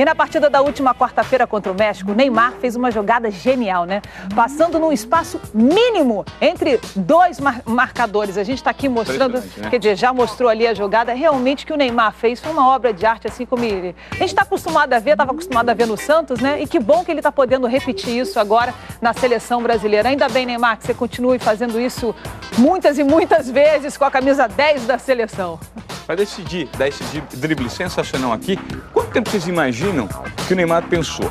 E 0.00 0.04
na 0.04 0.14
partida 0.14 0.48
da 0.48 0.62
última 0.62 0.94
quarta-feira 0.94 1.46
contra 1.46 1.70
o 1.70 1.74
México, 1.74 2.12
o 2.12 2.14
Neymar 2.14 2.54
fez 2.58 2.74
uma 2.74 2.90
jogada 2.90 3.30
genial, 3.30 3.84
né? 3.84 4.00
Passando 4.34 4.78
num 4.78 4.90
espaço 4.90 5.38
mínimo 5.52 6.24
entre 6.40 6.80
dois 6.96 7.38
mar 7.38 7.60
marcadores. 7.66 8.38
A 8.38 8.42
gente 8.42 8.56
está 8.56 8.70
aqui 8.70 8.88
mostrando, 8.88 9.34
né? 9.58 9.68
quer 9.68 9.78
dizer, 9.78 9.96
já 9.96 10.10
mostrou 10.10 10.48
ali 10.48 10.66
a 10.66 10.72
jogada. 10.72 11.12
Realmente 11.12 11.66
que 11.66 11.72
o 11.74 11.76
Neymar 11.76 12.14
fez 12.14 12.40
foi 12.40 12.50
uma 12.50 12.66
obra 12.66 12.94
de 12.94 13.04
arte, 13.04 13.26
assim 13.26 13.44
como 13.44 13.62
ele. 13.62 13.94
A 14.12 14.14
gente 14.14 14.28
está 14.28 14.40
acostumado 14.40 14.90
a 14.94 14.98
ver, 14.98 15.10
estava 15.10 15.32
acostumado 15.32 15.68
a 15.68 15.74
ver 15.74 15.86
no 15.86 15.98
Santos, 15.98 16.40
né? 16.40 16.62
E 16.62 16.66
que 16.66 16.80
bom 16.80 17.04
que 17.04 17.10
ele 17.10 17.20
está 17.20 17.30
podendo 17.30 17.66
repetir 17.66 18.22
isso 18.22 18.40
agora 18.40 18.72
na 19.02 19.12
seleção 19.12 19.62
brasileira. 19.62 20.08
Ainda 20.08 20.30
bem, 20.30 20.46
Neymar, 20.46 20.78
que 20.78 20.86
você 20.86 20.94
continue 20.94 21.38
fazendo 21.38 21.78
isso 21.78 22.14
muitas 22.56 22.96
e 22.98 23.04
muitas 23.04 23.50
vezes 23.50 23.98
com 23.98 24.06
a 24.06 24.10
camisa 24.10 24.48
10 24.48 24.86
da 24.86 24.96
seleção. 24.96 25.60
Para 26.06 26.14
decidir, 26.16 26.70
dar 26.78 26.88
esse 26.88 27.04
drible 27.36 27.68
sensacional 27.68 28.32
aqui, 28.32 28.58
tempo 29.10 29.30
vocês 29.30 29.46
imaginam 29.46 30.08
que 30.46 30.52
o 30.52 30.56
Neymar 30.56 30.82
pensou? 30.88 31.30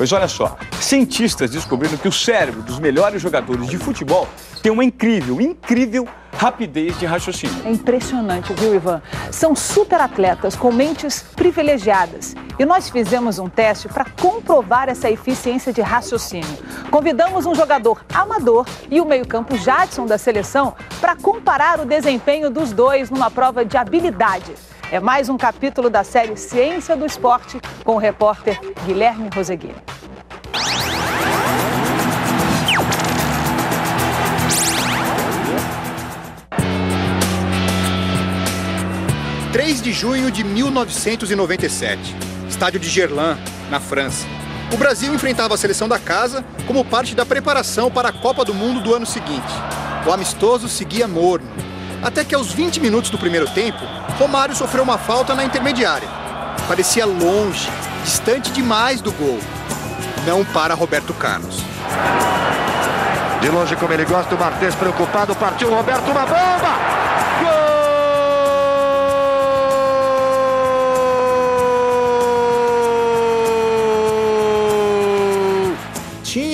Pois 0.00 0.12
olha 0.12 0.28
só, 0.28 0.56
cientistas 0.80 1.50
descobriram 1.50 1.98
que 1.98 2.08
o 2.08 2.12
cérebro 2.12 2.62
dos 2.62 2.78
melhores 2.78 3.20
jogadores 3.20 3.66
de 3.66 3.76
futebol 3.76 4.26
tem 4.62 4.72
uma 4.72 4.82
incrível, 4.82 5.38
incrível 5.42 6.08
rapidez 6.38 6.98
de 6.98 7.04
raciocínio. 7.04 7.54
É 7.66 7.70
impressionante, 7.70 8.50
viu, 8.54 8.74
Ivan? 8.74 9.02
São 9.30 9.54
super 9.54 10.00
atletas 10.00 10.56
com 10.56 10.72
mentes 10.72 11.22
privilegiadas. 11.36 12.34
E 12.58 12.64
nós 12.64 12.88
fizemos 12.88 13.38
um 13.38 13.46
teste 13.46 13.88
para 13.88 14.06
comprovar 14.18 14.88
essa 14.88 15.10
eficiência 15.10 15.70
de 15.70 15.82
raciocínio. 15.82 16.48
Convidamos 16.90 17.44
um 17.44 17.54
jogador 17.54 18.02
amador 18.14 18.64
e 18.90 19.02
o 19.02 19.04
meio-campo 19.04 19.54
Jadson 19.58 20.06
da 20.06 20.16
seleção 20.16 20.74
para 20.98 21.14
comparar 21.14 21.78
o 21.78 21.84
desempenho 21.84 22.48
dos 22.48 22.72
dois 22.72 23.10
numa 23.10 23.30
prova 23.30 23.66
de 23.66 23.76
habilidade. 23.76 24.54
É 24.92 24.98
mais 24.98 25.28
um 25.28 25.36
capítulo 25.36 25.88
da 25.88 26.02
série 26.02 26.36
Ciência 26.36 26.96
do 26.96 27.06
Esporte 27.06 27.60
com 27.84 27.94
o 27.94 27.98
repórter 27.98 28.58
Guilherme 28.84 29.30
Roseguini. 29.32 29.76
3 39.60 39.82
de 39.82 39.92
junho 39.92 40.30
de 40.30 40.42
1997, 40.42 42.16
estádio 42.48 42.80
de 42.80 42.88
Gerland, 42.88 43.38
na 43.70 43.78
França. 43.78 44.26
O 44.72 44.76
Brasil 44.78 45.12
enfrentava 45.12 45.52
a 45.52 45.58
seleção 45.58 45.86
da 45.86 45.98
casa 45.98 46.42
como 46.66 46.82
parte 46.82 47.14
da 47.14 47.26
preparação 47.26 47.90
para 47.90 48.08
a 48.08 48.12
Copa 48.12 48.42
do 48.42 48.54
Mundo 48.54 48.80
do 48.80 48.94
ano 48.94 49.04
seguinte. 49.04 49.52
O 50.06 50.12
amistoso 50.12 50.66
seguia 50.66 51.06
morno, 51.06 51.46
até 52.02 52.24
que 52.24 52.34
aos 52.34 52.50
20 52.50 52.80
minutos 52.80 53.10
do 53.10 53.18
primeiro 53.18 53.46
tempo, 53.50 53.84
Romário 54.18 54.56
sofreu 54.56 54.82
uma 54.82 54.96
falta 54.96 55.34
na 55.34 55.44
intermediária. 55.44 56.08
Parecia 56.66 57.04
longe, 57.04 57.68
distante 58.02 58.50
demais 58.52 59.02
do 59.02 59.12
gol. 59.12 59.38
Não 60.26 60.42
para 60.42 60.72
Roberto 60.72 61.12
Carlos. 61.12 61.58
De 63.42 63.50
longe, 63.50 63.76
como 63.76 63.92
ele 63.92 64.06
gosta, 64.06 64.34
o 64.34 64.38
Martins 64.38 64.74
preocupado, 64.74 65.36
partiu 65.36 65.68
Roberto, 65.68 66.10
uma 66.10 66.24
bomba! 66.24 66.99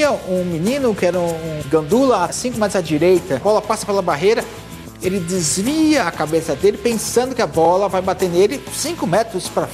Tinha 0.07 0.13
um 0.29 0.45
menino 0.45 0.95
que 0.95 1.05
era 1.05 1.19
um 1.19 1.63
gandula, 1.69 2.31
5 2.31 2.59
metros 2.59 2.77
à 2.77 2.81
direita, 2.81 3.37
a 3.37 3.39
bola 3.39 3.61
passa 3.61 3.85
pela 3.85 4.01
barreira, 4.01 4.45
ele 5.03 5.19
desvia 5.19 6.05
a 6.05 6.13
cabeça 6.13 6.55
dele 6.55 6.79
pensando 6.79 7.35
que 7.35 7.43
a 7.43 7.47
bola 7.47 7.89
vai 7.89 8.01
bater 8.01 8.29
nele 8.29 8.63
5 8.73 9.07
metros 9.07 9.49
para 9.49 9.67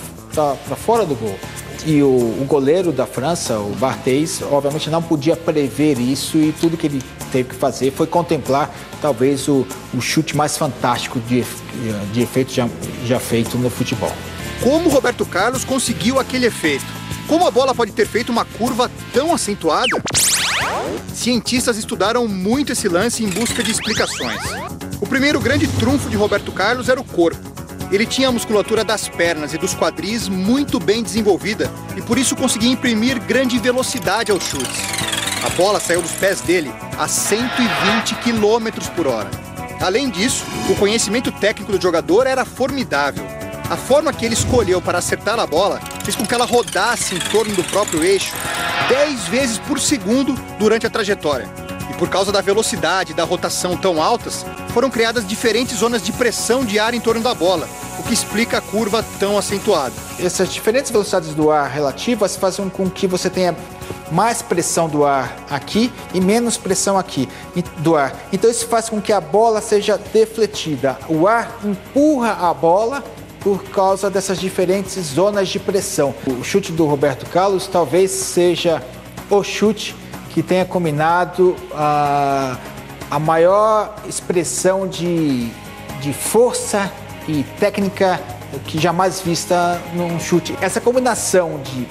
fora 0.77 1.05
do 1.05 1.15
gol. 1.15 1.39
E 1.85 2.01
o, 2.01 2.07
o, 2.07 2.45
goleiro 2.47 2.93
da 2.93 3.07
França, 3.07 3.59
o 3.59 3.75
Barthez, 3.75 4.41
obviamente 4.41 4.89
não 4.89 5.03
podia 5.03 5.35
prever 5.35 5.99
isso 5.99 6.39
e 6.39 6.53
tudo 6.53 6.77
que 6.77 6.87
ele 6.87 7.03
teve 7.33 7.49
que 7.49 7.57
fazer 7.57 7.91
foi 7.91 8.07
contemplar 8.07 8.71
talvez 9.01 9.49
o, 9.49 9.67
o 9.93 10.01
chute 10.01 10.37
mais 10.37 10.57
fantástico 10.57 11.19
de, 11.21 11.45
de 12.13 12.23
efeito 12.23 12.53
já, 12.53 12.69
já 13.05 13.19
feito 13.19 13.59
no 13.59 13.69
futebol. 13.69 14.13
Como 14.63 14.89
Roberto 14.89 15.27
Carlos 15.27 15.65
conseguiu 15.65 16.21
aquele 16.21 16.47
efeito? 16.47 16.85
Como 17.27 17.47
a 17.47 17.51
bola 17.51 17.75
pode 17.75 17.93
ter 17.93 18.07
feito 18.07 18.31
uma 18.31 18.45
curva 18.45 18.91
tão 19.13 19.35
acentuada? 19.35 20.01
Cientistas 21.15 21.77
estudaram 21.77 22.27
muito 22.27 22.73
esse 22.73 22.89
lance 22.89 23.25
em 23.25 23.29
busca 23.29 23.63
de 23.63 23.71
explicações. 23.71 24.41
O 25.01 25.07
primeiro 25.07 25.41
grande 25.41 25.67
trunfo 25.67 26.09
de 26.09 26.17
Roberto 26.17 26.53
Carlos 26.53 26.89
era 26.89 27.01
o 27.01 27.05
corpo. 27.05 27.53
Ele 27.91 28.07
tinha 28.07 28.29
a 28.29 28.33
musculatura 28.33 28.83
das 28.83 29.09
pernas 29.09 29.53
e 29.53 29.59
dos 29.59 29.75
quadris 29.75 30.29
muito 30.29 30.81
bem 30.81 31.03
desenvolvida 31.03 31.71
e 31.97 32.01
por 32.01 32.17
isso 32.17 32.35
conseguia 32.35 32.71
imprimir 32.71 33.21
grande 33.21 33.59
velocidade 33.59 34.33
aos 34.33 34.45
chutes. 34.45 34.81
A 35.45 35.51
bola 35.51 35.79
saiu 35.79 36.01
dos 36.01 36.13
pés 36.13 36.41
dele 36.41 36.73
a 36.99 37.07
120 37.07 38.15
km 38.17 38.89
por 38.97 39.07
hora. 39.07 39.31
Além 39.81 40.09
disso, 40.09 40.45
o 40.71 40.77
conhecimento 40.77 41.31
técnico 41.33 41.73
do 41.73 41.83
jogador 41.83 42.27
era 42.27 42.45
formidável. 42.45 43.25
A 43.69 43.77
forma 43.77 44.13
que 44.13 44.25
ele 44.25 44.35
escolheu 44.35 44.81
para 44.81 44.99
acertar 44.99 45.39
a 45.39 45.47
bola 45.47 45.81
fez 46.05 46.17
com 46.17 46.27
que 46.27 46.35
ela 46.35 46.47
rodasse 46.47 47.15
em 47.15 47.19
torno 47.19 47.55
do 47.55 47.65
próprio 47.65 48.03
eixo 48.03 48.33
10 48.93 49.29
vezes 49.29 49.57
por 49.57 49.81
segundo 49.81 50.35
durante 50.59 50.87
a 50.87 50.91
trajetória. 50.91 51.49
E 51.89 51.95
por 51.95 52.11
causa 52.11 52.31
da 52.31 52.43
velocidade 52.43 53.13
e 53.13 53.15
da 53.15 53.25
rotação 53.25 53.75
tão 53.75 54.03
altas, 54.03 54.45
foram 54.69 54.91
criadas 54.91 55.27
diferentes 55.27 55.79
zonas 55.79 56.03
de 56.03 56.13
pressão 56.13 56.63
de 56.63 56.79
ar 56.79 56.93
em 56.93 57.01
torno 57.01 57.23
da 57.23 57.33
bola, 57.33 57.67
o 57.99 58.03
que 58.03 58.13
explica 58.13 58.59
a 58.59 58.61
curva 58.61 59.03
tão 59.19 59.39
acentuada. 59.39 59.95
Essas 60.21 60.53
diferentes 60.53 60.91
velocidades 60.91 61.33
do 61.33 61.51
ar 61.51 61.71
relativas 61.71 62.37
fazem 62.37 62.69
com 62.69 62.91
que 62.91 63.07
você 63.07 63.31
tenha 63.31 63.57
mais 64.11 64.43
pressão 64.43 64.91
do 64.91 65.07
ar 65.07 65.39
aqui 65.49 65.91
e 66.13 66.21
menos 66.21 66.59
pressão 66.59 66.99
aqui 66.99 67.27
do 67.79 67.97
ar. 67.97 68.15
Então 68.31 68.51
isso 68.51 68.69
faz 68.69 68.91
com 68.91 69.01
que 69.01 69.11
a 69.11 69.23
bola 69.23 69.63
seja 69.63 69.97
defletida. 69.97 70.99
O 71.09 71.27
ar 71.27 71.51
empurra 71.65 72.33
a 72.47 72.53
bola 72.53 73.03
por 73.43 73.65
causa 73.65 74.09
dessas 74.09 74.39
diferentes 74.39 75.05
zonas 75.07 75.49
de 75.49 75.59
pressão. 75.59 76.15
O 76.27 76.45
chute 76.45 76.73
do 76.73 76.87
Roberto 76.87 77.27
Carlos 77.27 77.67
talvez 77.67 78.11
seja 78.11 78.83
o 79.29 79.43
chute 79.43 79.97
que 80.31 80.43
tenha 80.43 80.65
combinado 80.65 81.57
a, 81.75 82.57
a 83.11 83.19
maior 83.19 83.95
expressão 84.09 84.87
de, 84.87 85.51
de 86.01 86.13
força 86.13 86.91
e 87.29 87.43
técnica 87.59 88.21
que 88.67 88.79
jamais 88.79 89.21
vista 89.21 89.81
num 89.95 90.21
chute. 90.21 90.57
Essa 90.61 90.81
combinação 90.81 91.61
de 91.63 91.87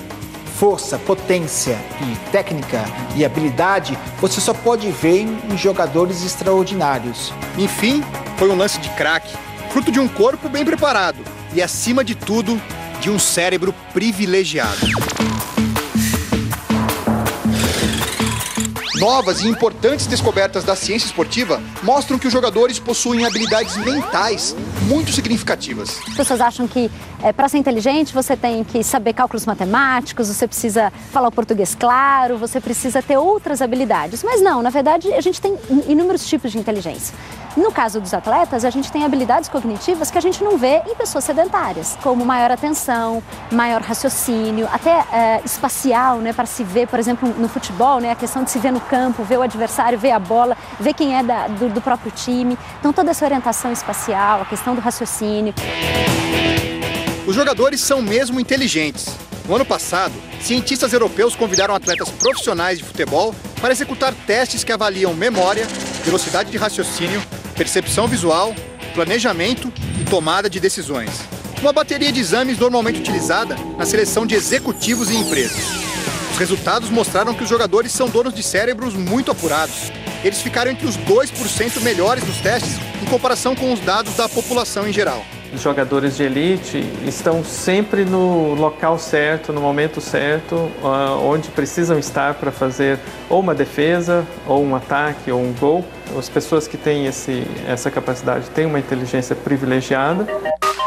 força, 0.58 0.98
potência 1.00 1.78
e 2.02 2.32
técnica 2.32 2.86
e 3.16 3.26
habilidade 3.26 3.98
você 4.20 4.40
só 4.40 4.54
pode 4.54 4.90
ver 4.92 5.22
em 5.22 5.58
jogadores 5.58 6.24
extraordinários. 6.24 7.34
Enfim, 7.58 8.04
foi 8.38 8.50
um 8.50 8.56
lance 8.56 8.80
de 8.80 8.90
craque, 8.92 9.36
fruto 9.72 9.92
de 9.92 10.00
um 10.00 10.08
corpo 10.08 10.48
bem 10.48 10.64
preparado 10.64 11.41
e, 11.54 11.62
acima 11.62 12.04
de 12.04 12.16
tudo, 12.16 12.62
de 13.00 13.10
um 13.10 13.20
cérebro 13.20 13.74
privilegiado. 13.94 14.88
Novas 19.02 19.42
e 19.42 19.48
importantes 19.48 20.06
descobertas 20.06 20.64
da 20.64 20.76
ciência 20.76 21.08
esportiva 21.08 21.60
mostram 21.82 22.20
que 22.20 22.28
os 22.28 22.32
jogadores 22.32 22.78
possuem 22.78 23.26
habilidades 23.26 23.76
mentais 23.78 24.56
muito 24.84 25.12
significativas. 25.12 26.00
As 26.08 26.14
pessoas 26.14 26.40
acham 26.40 26.68
que 26.68 26.92
é, 27.24 27.34
para 27.34 27.50
ser 27.50 27.58
inteligente 27.58 28.14
você 28.14 28.38
tem 28.38 28.64
que 28.64 28.84
saber 28.84 29.14
cálculos 29.14 29.44
matemáticos, 29.44 30.28
você 30.28 30.48
precisa 30.48 30.94
falar 31.12 31.30
o 31.30 31.32
português 31.32 31.74
claro, 31.74 32.38
você 32.38 32.62
precisa 32.62 33.02
ter 33.02 33.18
outras 33.18 33.60
habilidades. 33.60 34.22
Mas 34.22 34.40
não, 34.40 34.62
na 34.62 34.70
verdade 34.70 35.12
a 35.12 35.22
gente 35.22 35.42
tem 35.42 35.58
inúmeros 35.88 36.24
tipos 36.28 36.52
de 36.52 36.60
inteligência. 36.60 37.16
No 37.56 37.70
caso 37.70 38.00
dos 38.00 38.14
atletas, 38.14 38.64
a 38.64 38.70
gente 38.70 38.90
tem 38.90 39.04
habilidades 39.04 39.50
cognitivas 39.50 40.10
que 40.10 40.18
a 40.18 40.22
gente 40.22 40.42
não 40.42 40.58
vê 40.58 40.82
em 40.88 40.96
pessoas 40.96 41.26
sedentárias, 41.26 41.98
como 42.02 42.26
maior 42.26 42.50
atenção, 42.50 43.22
maior 43.52 43.82
raciocínio, 43.82 44.70
até 44.72 45.06
é, 45.12 45.42
espacial, 45.44 46.20
né, 46.20 46.32
para 46.32 46.46
se 46.46 46.64
ver, 46.64 46.88
por 46.88 46.98
exemplo, 46.98 47.28
no 47.38 47.50
futebol, 47.50 48.00
né, 48.00 48.12
a 48.12 48.16
questão 48.16 48.44
de 48.44 48.52
se 48.52 48.58
ver 48.58 48.72
no 48.72 48.80
campo, 48.80 49.24
ver 49.24 49.38
o 49.38 49.42
adversário, 49.42 50.00
ver 50.00 50.12
a 50.12 50.20
bola, 50.20 50.56
ver 50.80 50.94
quem 50.94 51.18
é 51.18 51.22
da, 51.22 51.48
do, 51.50 51.68
do 51.68 51.82
próprio 51.82 52.10
time. 52.12 52.58
Então, 52.80 52.94
toda 52.94 53.12
essa 53.12 53.26
orientação 53.26 53.72
espacial, 53.72 54.42
a 54.42 54.46
questão 54.46 54.74
do 54.74 54.80
raciocínio. 54.80 55.54
Os 57.28 57.36
jogadores 57.36 57.82
são 57.82 58.02
mesmo 58.02 58.40
inteligentes. 58.40 59.10
No 59.46 59.56
ano 59.56 59.66
passado, 59.66 60.14
cientistas 60.40 60.94
europeus 60.94 61.36
convidaram 61.36 61.76
atletas 61.76 62.10
profissionais 62.10 62.78
de 62.78 62.86
futebol 62.86 63.36
para 63.60 63.74
executar 63.74 64.14
testes 64.26 64.64
que 64.64 64.72
avaliam 64.72 65.14
memória, 65.14 65.68
velocidade 66.06 66.50
de 66.50 66.58
raciocínio, 66.58 67.22
percepção 67.52 68.08
visual, 68.08 68.56
planejamento 68.94 69.72
e 70.00 70.04
tomada 70.04 70.50
de 70.50 70.60
decisões. 70.60 71.10
Uma 71.62 71.72
bateria 71.72 72.12
de 72.12 72.20
exames 72.20 72.58
normalmente 72.58 73.00
utilizada 73.00 73.56
na 73.78 73.86
seleção 73.86 74.26
de 74.26 74.36
executivos 74.36 75.10
e 75.10 75.16
empresas. 75.16 75.64
Os 76.32 76.38
resultados 76.38 76.90
mostraram 76.90 77.34
que 77.34 77.44
os 77.44 77.50
jogadores 77.50 77.92
são 77.92 78.10
donos 78.10 78.34
de 78.34 78.42
cérebros 78.42 78.96
muito 78.96 79.30
apurados. 79.30 79.92
Eles 80.24 80.42
ficaram 80.42 80.72
entre 80.72 80.88
os 80.88 80.98
2% 80.98 81.82
melhores 81.82 82.24
nos 82.24 82.38
testes 82.38 82.78
em 83.02 83.06
comparação 83.06 83.56
com 83.56 83.72
os 83.74 83.80
dados 83.80 84.16
da 84.16 84.28
população 84.28 84.88
em 84.88 84.94
geral. 84.94 85.26
Jogadores 85.56 86.16
de 86.16 86.24
elite 86.24 86.78
estão 87.06 87.44
sempre 87.44 88.06
no 88.06 88.54
local 88.54 88.98
certo, 88.98 89.52
no 89.52 89.62
momento 89.62 90.00
certo, 90.00 90.72
ah, 90.84 91.18
onde 91.22 91.50
precisam 91.50 92.00
estar 92.00 92.36
para 92.36 92.52
fazer 92.52 93.00
ou 93.30 93.40
uma 93.40 93.54
defesa, 93.54 94.26
ou 94.48 94.64
um 94.64 94.76
ataque, 94.76 95.32
ou 95.32 95.42
um 95.42 95.54
gol. 95.54 95.86
As 96.18 96.30
pessoas 96.30 96.68
que 96.68 96.78
têm 96.78 97.06
esse, 97.06 97.44
essa 97.68 97.90
capacidade 97.90 98.50
têm 98.52 98.66
uma 98.66 98.80
inteligência 98.80 99.36
privilegiada. 99.36 100.28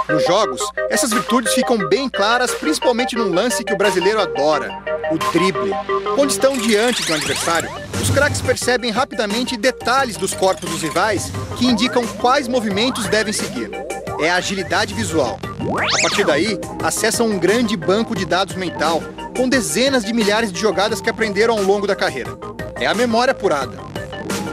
Nos 0.09 0.25
jogos, 0.27 0.61
essas 0.91 1.11
virtudes 1.11 1.55
ficam 1.55 1.79
bem 1.89 2.09
claras, 2.09 2.55
principalmente 2.55 3.17
num 3.17 3.33
lance 3.33 3.65
que 3.65 3.73
o 3.73 3.77
brasileiro 3.77 4.21
adora, 4.21 4.71
o 5.11 5.19
drible. 5.33 5.73
Quando 6.15 6.31
estão 6.31 6.57
diante 6.57 7.05
de 7.05 7.13
um 7.13 7.15
adversário, 7.15 7.71
os 8.01 8.11
craques 8.11 8.43
percebem 8.43 8.91
rapidamente 8.91 9.57
detalhes 9.57 10.17
dos 10.17 10.35
corpos 10.35 10.71
dos 10.71 10.83
rivais 10.83 11.33
que 11.57 11.67
indicam 11.67 12.07
quais 12.07 12.47
movimentos 12.47 13.07
devem 13.09 13.33
seguir. 13.33 13.84
É 14.25 14.31
a 14.31 14.37
agilidade 14.37 14.95
visual. 14.95 15.39
A 15.99 16.01
partir 16.01 16.25
daí, 16.25 16.59
acessam 16.83 17.27
um 17.27 17.39
grande 17.39 17.77
banco 17.77 18.17
de 18.17 18.25
dados 18.25 18.57
mental 18.57 19.03
com 19.37 19.47
dezenas 19.47 20.03
de 20.03 20.15
milhares 20.15 20.51
de 20.51 20.59
jogadas 20.59 20.99
que 20.99 21.11
aprenderam 21.11 21.59
ao 21.59 21.63
longo 21.63 21.87
da 21.87 21.95
carreira. 21.95 22.31
É 22.81 22.87
a 22.87 22.95
memória 22.95 23.33
apurada. 23.33 23.77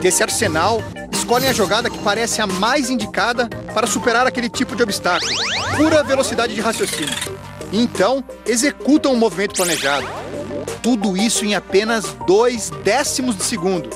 Desse 0.02 0.22
arsenal, 0.22 0.84
escolhem 1.10 1.48
a 1.48 1.54
jogada 1.54 1.90
que 1.90 1.98
parece 2.00 2.42
a 2.42 2.48
mais 2.48 2.90
indicada 2.90 3.48
para 3.74 3.88
superar 3.88 4.28
aquele 4.28 4.50
tipo 4.50 4.76
de 4.76 4.84
obstáculo. 4.84 5.32
Pura 5.78 6.04
velocidade 6.04 6.54
de 6.54 6.60
raciocínio. 6.60 7.16
E 7.72 7.82
então, 7.82 8.22
executam 8.46 9.14
o 9.14 9.16
um 9.16 9.18
movimento 9.18 9.56
planejado. 9.56 10.06
Tudo 10.84 11.16
isso 11.16 11.46
em 11.46 11.56
apenas 11.56 12.14
dois 12.28 12.70
décimos 12.84 13.38
de 13.38 13.44
segundo. 13.44 13.90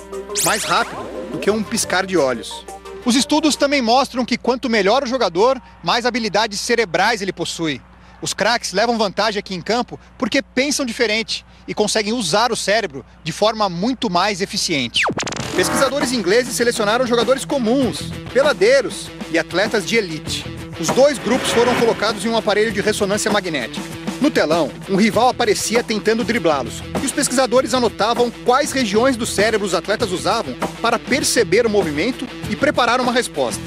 Mais 0.46 0.64
rápido 0.64 1.04
do 1.34 1.38
que 1.38 1.52
um 1.52 1.62
piscar 1.62 2.06
de 2.06 2.16
olhos. 2.16 2.65
Os 3.06 3.16
estudos 3.16 3.56
também 3.56 3.84
mostram 3.84 4.26
que 4.26 4.36
quanto 4.36 4.68
melhor 4.68 5.04
o 5.04 5.08
jogador, 5.08 5.62
mais 5.84 6.08
habilidades 6.08 6.60
cerebrais 6.60 7.22
ele 7.22 7.32
possui. 7.32 7.80
Os 8.20 8.34
craques 8.34 8.74
levam 8.74 8.98
vantagem 8.98 9.40
aqui 9.40 9.54
em 9.54 9.62
campo 9.62 10.00
porque 10.18 10.42
pensam 10.42 10.84
diferente 10.84 11.46
e 11.68 11.74
conseguem 11.76 12.14
usar 12.14 12.52
o 12.52 12.56
cérebro 12.56 13.06
de 13.24 13.32
forma 13.32 13.70
muito 13.70 14.10
mais 14.10 14.42
eficiente. 14.42 15.04
Pesquisadores 15.56 16.12
ingleses 16.12 16.56
selecionaram 16.56 17.06
jogadores 17.06 17.46
comuns, 17.46 18.12
peladeiros 18.34 19.12
e 19.32 19.38
atletas 19.38 19.86
de 19.86 19.96
elite. 19.96 20.44
Os 20.80 20.88
dois 20.90 21.20
grupos 21.20 21.52
foram 21.52 21.76
colocados 21.76 22.26
em 22.26 22.30
um 22.30 22.36
aparelho 22.36 22.72
de 22.72 22.82
ressonância 22.82 23.32
magnética. 23.32 23.95
No 24.22 24.32
telão, 24.32 24.72
um 24.90 24.96
rival 24.96 25.30
aparecia 25.30 25.84
tentando 25.84 26.24
driblá-los, 26.24 26.82
e 27.02 27.06
os 27.06 27.12
pesquisadores 27.12 27.74
anotavam 27.74 28.32
quais 28.44 28.72
regiões 28.72 29.18
do 29.18 29.26
cérebro 29.26 29.68
os 29.68 29.74
atletas 29.74 30.12
usavam 30.12 30.56
para 30.82 30.98
perceber 30.98 31.66
o 31.66 31.70
movimento 31.70 32.28
e 32.50 32.56
preparar 32.56 33.02
uma 33.02 33.12
resposta 33.12 33.62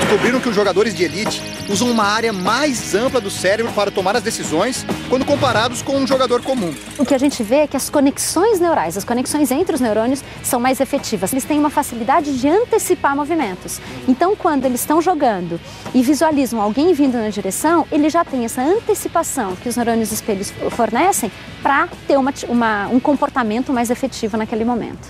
descobriram 0.00 0.40
que 0.40 0.48
os 0.48 0.54
jogadores 0.54 0.94
de 0.94 1.04
elite 1.04 1.42
usam 1.68 1.90
uma 1.90 2.04
área 2.04 2.32
mais 2.32 2.94
ampla 2.94 3.20
do 3.20 3.30
cérebro 3.30 3.72
para 3.72 3.90
tomar 3.90 4.16
as 4.16 4.22
decisões 4.22 4.84
quando 5.08 5.24
comparados 5.24 5.82
com 5.82 5.96
um 5.96 6.06
jogador 6.06 6.42
comum. 6.42 6.74
O 6.98 7.04
que 7.04 7.14
a 7.14 7.18
gente 7.18 7.42
vê 7.42 7.56
é 7.56 7.66
que 7.66 7.76
as 7.76 7.88
conexões 7.88 8.60
neurais, 8.60 8.96
as 8.96 9.04
conexões 9.04 9.50
entre 9.50 9.74
os 9.74 9.80
neurônios 9.80 10.22
são 10.42 10.60
mais 10.60 10.80
efetivas. 10.80 11.32
Eles 11.32 11.44
têm 11.44 11.58
uma 11.58 11.70
facilidade 11.70 12.38
de 12.38 12.48
antecipar 12.48 13.16
movimentos. 13.16 13.80
Então, 14.06 14.36
quando 14.36 14.64
eles 14.64 14.80
estão 14.80 15.00
jogando 15.00 15.60
e 15.94 16.02
visualizam 16.02 16.60
alguém 16.60 16.92
vindo 16.92 17.16
na 17.16 17.28
direção, 17.28 17.86
ele 17.90 18.10
já 18.10 18.24
tem 18.24 18.44
essa 18.44 18.62
antecipação 18.62 19.56
que 19.56 19.68
os 19.68 19.76
neurônios 19.76 20.12
espelhos 20.12 20.52
fornecem 20.70 21.30
para 21.62 21.88
ter 22.06 22.18
uma, 22.18 22.32
uma, 22.48 22.88
um 22.88 23.00
comportamento 23.00 23.72
mais 23.72 23.90
efetivo 23.90 24.36
naquele 24.36 24.64
momento. 24.64 25.08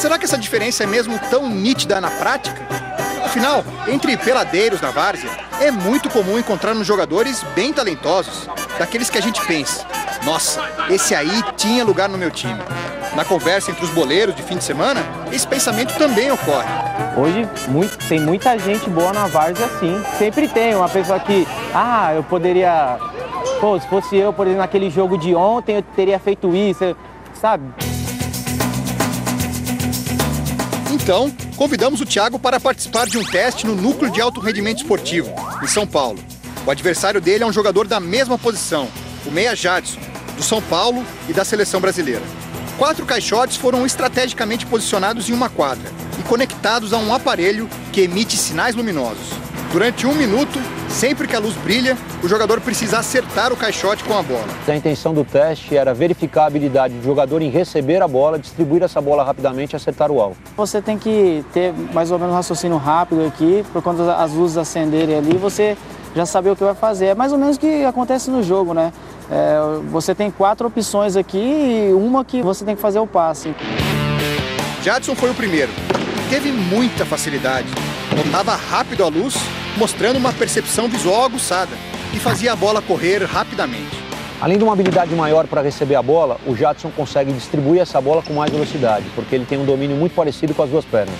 Será 0.00 0.18
que 0.18 0.24
essa 0.24 0.38
diferença 0.38 0.82
é 0.82 0.86
mesmo 0.86 1.20
tão 1.28 1.46
nítida 1.46 2.00
na 2.00 2.10
prática? 2.10 2.56
Afinal, 3.22 3.62
entre 3.86 4.16
peladeiros 4.16 4.80
na 4.80 4.90
várzea, 4.90 5.28
é 5.60 5.70
muito 5.70 6.08
comum 6.08 6.38
encontrarmos 6.38 6.86
jogadores 6.86 7.44
bem 7.54 7.70
talentosos, 7.70 8.48
daqueles 8.78 9.10
que 9.10 9.18
a 9.18 9.20
gente 9.20 9.44
pensa, 9.44 9.86
nossa, 10.24 10.58
esse 10.88 11.14
aí 11.14 11.42
tinha 11.54 11.84
lugar 11.84 12.08
no 12.08 12.16
meu 12.16 12.30
time. 12.30 12.58
Na 13.14 13.26
conversa 13.26 13.72
entre 13.72 13.84
os 13.84 13.90
boleiros 13.90 14.34
de 14.34 14.42
fim 14.42 14.56
de 14.56 14.64
semana, 14.64 15.02
esse 15.30 15.46
pensamento 15.46 15.94
também 15.98 16.32
ocorre. 16.32 16.70
Hoje 17.14 17.46
muito, 17.68 17.98
tem 18.08 18.20
muita 18.20 18.58
gente 18.58 18.88
boa 18.88 19.12
na 19.12 19.26
várzea 19.26 19.68
sim. 19.78 20.02
Sempre 20.16 20.48
tem 20.48 20.74
uma 20.74 20.88
pessoa 20.88 21.20
que, 21.20 21.46
ah, 21.74 22.14
eu 22.14 22.22
poderia. 22.22 22.96
Pô, 23.60 23.78
se 23.78 23.86
fosse 23.86 24.16
eu, 24.16 24.32
por 24.32 24.46
exemplo, 24.46 24.62
naquele 24.62 24.88
jogo 24.88 25.18
de 25.18 25.34
ontem, 25.34 25.76
eu 25.76 25.82
teria 25.82 26.18
feito 26.18 26.56
isso, 26.56 26.96
sabe? 27.34 27.89
Então, 31.02 31.32
convidamos 31.56 32.00
o 32.02 32.06
Thiago 32.06 32.38
para 32.38 32.60
participar 32.60 33.06
de 33.06 33.16
um 33.16 33.24
teste 33.24 33.66
no 33.66 33.74
Núcleo 33.74 34.12
de 34.12 34.20
Alto 34.20 34.38
Rendimento 34.38 34.82
Esportivo, 34.82 35.32
em 35.62 35.66
São 35.66 35.86
Paulo. 35.86 36.22
O 36.66 36.70
adversário 36.70 37.22
dele 37.22 37.42
é 37.42 37.46
um 37.46 37.52
jogador 37.52 37.88
da 37.88 37.98
mesma 37.98 38.38
posição, 38.38 38.86
o 39.24 39.30
Meia 39.30 39.56
Jadson, 39.56 39.98
do 40.36 40.42
São 40.42 40.60
Paulo 40.60 41.02
e 41.26 41.32
da 41.32 41.42
seleção 41.42 41.80
brasileira. 41.80 42.22
Quatro 42.76 43.06
caixotes 43.06 43.56
foram 43.56 43.86
estrategicamente 43.86 44.66
posicionados 44.66 45.28
em 45.30 45.32
uma 45.32 45.48
quadra 45.48 45.90
e 46.18 46.22
conectados 46.22 46.92
a 46.92 46.98
um 46.98 47.14
aparelho 47.14 47.68
que 47.92 48.02
emite 48.02 48.36
sinais 48.36 48.74
luminosos. 48.74 49.30
Durante 49.72 50.06
um 50.06 50.14
minuto, 50.14 50.58
sempre 50.90 51.26
que 51.26 51.34
a 51.34 51.38
luz 51.38 51.54
brilha, 51.56 51.96
o 52.22 52.28
jogador 52.28 52.60
precisa 52.60 52.98
acertar 52.98 53.52
o 53.52 53.56
caixote 53.56 54.04
com 54.04 54.16
a 54.16 54.22
bola. 54.22 54.44
A 54.68 54.76
intenção 54.76 55.14
do 55.14 55.24
teste 55.24 55.76
era 55.76 55.94
verificar 55.94 56.42
a 56.42 56.46
habilidade 56.46 56.94
do 56.94 57.04
jogador 57.04 57.40
em 57.40 57.48
receber 57.48 58.02
a 58.02 58.08
bola, 58.08 58.38
distribuir 58.38 58.82
essa 58.82 59.00
bola 59.00 59.24
rapidamente 59.24 59.72
e 59.72 59.76
acertar 59.76 60.10
o 60.10 60.20
alvo. 60.20 60.36
Você 60.56 60.82
tem 60.82 60.98
que 60.98 61.44
ter 61.52 61.72
mais 61.94 62.10
ou 62.10 62.18
menos 62.18 62.34
um 62.34 62.36
raciocínio 62.36 62.76
rápido 62.76 63.24
aqui, 63.26 63.64
por 63.72 63.82
quando 63.82 64.08
as 64.10 64.32
luzes 64.32 64.56
acenderem 64.56 65.16
ali, 65.16 65.36
você 65.36 65.76
já 66.14 66.26
saber 66.26 66.50
o 66.50 66.56
que 66.56 66.64
vai 66.64 66.74
fazer. 66.74 67.06
É 67.06 67.14
mais 67.14 67.32
ou 67.32 67.38
menos 67.38 67.56
o 67.56 67.60
que 67.60 67.84
acontece 67.84 68.30
no 68.30 68.42
jogo, 68.42 68.74
né? 68.74 68.92
É, 69.30 69.58
você 69.90 70.14
tem 70.14 70.30
quatro 70.30 70.66
opções 70.66 71.16
aqui 71.16 71.38
e 71.38 71.92
uma 71.94 72.24
que 72.24 72.42
você 72.42 72.64
tem 72.64 72.74
que 72.74 72.82
fazer 72.82 72.98
o 72.98 73.06
passe. 73.06 73.54
Jadson 74.82 75.14
foi 75.14 75.30
o 75.30 75.34
primeiro. 75.34 75.70
Teve 76.28 76.50
muita 76.50 77.04
facilidade. 77.04 77.68
Notava 78.16 78.56
rápido 78.56 79.04
a 79.04 79.08
luz 79.08 79.36
mostrando 79.76 80.16
uma 80.16 80.32
percepção 80.32 80.88
visual 80.88 81.24
aguçada 81.24 81.76
e 82.12 82.18
fazia 82.18 82.52
a 82.52 82.56
bola 82.56 82.82
correr 82.82 83.24
rapidamente. 83.24 84.10
Além 84.40 84.56
de 84.56 84.64
uma 84.64 84.72
habilidade 84.72 85.14
maior 85.14 85.46
para 85.46 85.60
receber 85.60 85.96
a 85.96 86.02
bola, 86.02 86.38
o 86.46 86.56
Jadson 86.56 86.90
consegue 86.90 87.30
distribuir 87.32 87.82
essa 87.82 88.00
bola 88.00 88.22
com 88.22 88.32
mais 88.32 88.50
velocidade, 88.50 89.04
porque 89.14 89.34
ele 89.34 89.44
tem 89.44 89.58
um 89.58 89.66
domínio 89.66 89.96
muito 89.96 90.14
parecido 90.14 90.54
com 90.54 90.62
as 90.62 90.70
duas 90.70 90.84
pernas. 90.84 91.14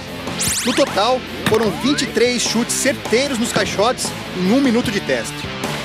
No 0.64 0.74
total, 0.74 1.20
foram 1.46 1.70
23 1.70 2.40
chutes 2.40 2.74
certeiros 2.74 3.38
nos 3.38 3.52
caixotes 3.52 4.10
em 4.38 4.52
um 4.52 4.60
minuto 4.60 4.90
de 4.90 5.00
teste. 5.00 5.34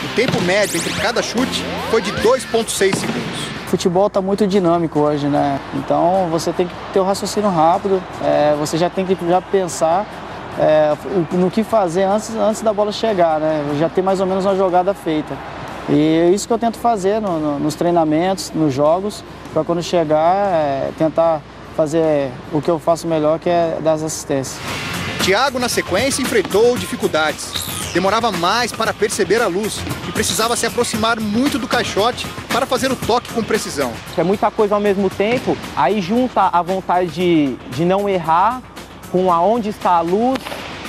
O 0.06 0.16
tempo 0.16 0.42
médio 0.44 0.78
entre 0.78 0.94
cada 0.94 1.22
chute 1.22 1.62
foi 1.92 2.02
de 2.02 2.12
2,6 2.14 2.96
segundos. 2.96 3.46
O 3.66 3.68
futebol 3.68 4.08
está 4.08 4.22
muito 4.22 4.48
dinâmico 4.48 5.00
hoje, 5.00 5.28
né? 5.28 5.60
Então 5.74 6.30
você 6.30 6.54
tem 6.54 6.68
que 6.68 6.74
ter 6.94 7.00
o 7.00 7.04
um 7.04 7.06
raciocínio 7.06 7.50
rápido, 7.50 8.02
é, 8.24 8.56
você 8.58 8.78
já 8.78 8.90
tem 8.90 9.06
que 9.06 9.18
já 9.28 9.42
pensar 9.42 10.06
é, 10.60 10.96
no 11.32 11.52
que 11.52 11.64
fazer 11.64 12.04
antes, 12.04 12.36
antes 12.36 12.62
da 12.62 12.74
bola 12.74 12.92
chegar, 12.92 13.40
né? 13.40 13.64
Já 13.80 13.90
ter 13.90 14.02
mais 14.02 14.20
ou 14.20 14.26
menos 14.26 14.46
uma 14.46 14.56
jogada 14.56 14.94
feita. 14.94 15.36
E 15.90 16.18
é 16.18 16.30
isso 16.30 16.48
que 16.48 16.54
eu 16.54 16.58
tento 16.58 16.78
fazer 16.78 17.22
no, 17.22 17.40
no, 17.40 17.60
nos 17.60 17.76
treinamentos, 17.76 18.52
nos 18.56 18.74
jogos, 18.74 19.24
para 19.54 19.64
quando 19.64 19.84
chegar, 19.84 20.36
é, 20.36 20.90
tentar 20.98 21.42
fazer 21.76 22.32
o 22.52 22.62
que 22.62 22.72
eu 22.72 22.80
faço 22.80 23.06
melhor, 23.08 23.38
que 23.38 23.50
é 23.50 23.78
dar 23.82 23.94
as 23.94 24.04
assistências. 24.04 24.60
Thiago, 25.24 25.60
na 25.60 25.70
sequência, 25.70 26.22
enfrentou 26.22 26.78
dificuldades. 26.78 27.52
Demorava 27.94 28.32
mais 28.32 28.72
para 28.72 28.94
perceber 28.94 29.42
a 29.42 29.48
luz 29.48 29.80
e 30.08 30.12
precisava 30.12 30.56
se 30.56 30.66
aproximar 30.66 31.20
muito 31.20 31.58
do 31.58 31.68
caixote 31.68 32.28
para 32.50 32.66
fazer 32.66 32.92
o 32.92 32.96
toque 32.96 33.34
com 33.34 33.44
precisão. 33.44 33.94
É 34.18 34.24
muita 34.24 34.52
coisa 34.52 34.76
ao 34.76 34.82
mesmo 34.82 35.10
tempo, 35.10 35.58
aí 35.76 36.02
junta 36.02 36.50
a 36.52 36.62
vontade 36.62 37.08
de, 37.10 37.56
de 37.72 37.86
não 37.86 38.10
errar 38.10 38.62
com 39.16 39.32
aonde 39.32 39.70
está 39.70 39.92
a 39.92 40.02
luz 40.02 40.38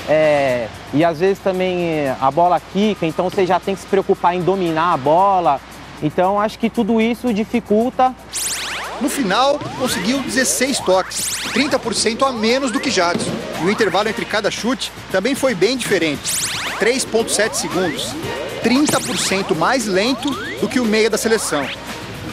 é, 0.09 0.67
e 0.93 1.05
às 1.05 1.21
vezes 1.21 1.39
também 1.39 1.85
é, 1.85 2.17
a 2.21 2.29
bola 2.29 2.61
quica, 2.73 3.07
então 3.07 3.31
você 3.31 3.47
já 3.47 3.61
tem 3.61 3.77
que 3.77 3.83
se 3.83 3.87
preocupar 3.87 4.35
em 4.35 4.43
dominar 4.43 4.95
a 4.95 4.97
bola. 4.97 5.61
Então 6.03 6.41
acho 6.41 6.59
que 6.59 6.69
tudo 6.69 7.01
isso 7.01 7.33
dificulta. 7.33 8.13
No 9.01 9.09
final, 9.09 9.61
conseguiu 9.79 10.21
16 10.21 10.81
toques, 10.81 11.53
30% 11.55 12.27
a 12.27 12.33
menos 12.33 12.73
do 12.73 12.81
que 12.81 12.91
Jadson. 12.91 13.31
E 13.63 13.65
o 13.65 13.71
intervalo 13.71 14.09
entre 14.09 14.25
cada 14.25 14.51
chute 14.51 14.91
também 15.13 15.37
foi 15.37 15.55
bem 15.55 15.77
diferente, 15.77 16.33
3,7 16.81 17.55
segundos, 17.55 18.13
30% 18.65 19.55
mais 19.55 19.87
lento 19.87 20.31
do 20.61 20.69
que 20.69 20.81
o 20.81 20.85
meia 20.85 21.09
da 21.09 21.17
seleção. 21.17 21.65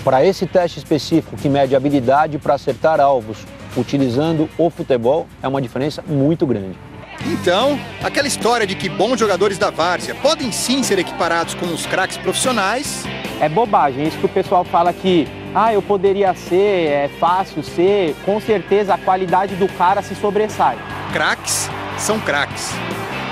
Para 0.04 0.26
esse 0.26 0.48
teste 0.48 0.80
específico 0.80 1.38
que 1.38 1.48
mede 1.48 1.76
habilidade 1.76 2.40
para 2.40 2.56
acertar 2.56 3.00
alvos 3.00 3.38
utilizando 3.76 4.50
o 4.58 4.70
futebol 4.70 5.28
é 5.42 5.48
uma 5.48 5.62
diferença 5.62 6.04
muito 6.08 6.46
grande. 6.46 6.78
Então, 7.26 7.80
aquela 8.04 8.28
história 8.28 8.68
de 8.68 8.76
que 8.76 8.90
bons 8.90 9.20
jogadores 9.20 9.58
da 9.58 9.70
várzea 9.70 10.16
podem 10.16 10.52
sim 10.52 10.84
ser 10.84 11.00
equiparados 11.00 11.54
com 11.54 11.66
os 11.68 11.86
craques 11.86 12.18
profissionais. 12.18 13.06
É 13.40 13.48
bobagem, 13.48 14.04
é 14.04 14.08
isso 14.08 14.18
que 14.18 14.26
o 14.26 14.30
pessoal 14.30 14.64
fala 14.64 14.92
que, 14.92 15.28
ah, 15.56 15.74
eu 15.74 15.82
poderia 15.82 16.34
ser, 16.34 16.88
é 16.88 17.10
fácil 17.20 17.64
ser, 17.64 18.16
com 18.26 18.40
certeza 18.42 18.94
a 18.94 18.98
qualidade 18.98 19.56
do 19.56 19.68
cara 19.70 20.02
se 20.02 20.16
sobressai. 20.16 20.78
Craques 21.12 21.70
são 21.98 22.20
craques, 22.20 22.72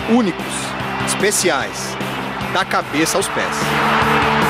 únicos, 0.10 0.46
especiais, 1.06 1.98
da 2.54 2.64
cabeça 2.64 3.18
aos 3.18 3.28
pés. 3.28 4.41